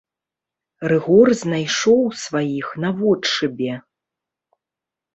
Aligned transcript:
Рыгор 0.91 1.27
знайшоў 1.43 2.01
сваіх 2.23 2.67
наводшыбе. 2.87 3.73